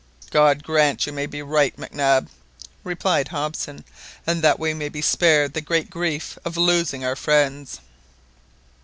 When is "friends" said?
7.15-7.79